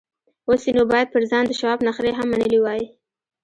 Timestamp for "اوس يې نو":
0.47-0.83